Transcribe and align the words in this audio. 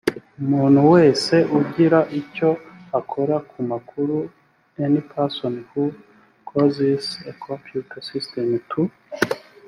umuntu 0.41 0.79
wese 0.93 1.35
ugira 1.59 1.99
icyo 2.19 2.49
akora 2.99 3.35
ku 3.49 3.59
makuru 3.71 4.15
any 4.85 4.99
person 5.13 5.53
who 5.69 5.83
causes 6.49 7.05
a 7.31 7.33
computer 7.45 7.99
system 8.11 8.47
to 8.69 8.81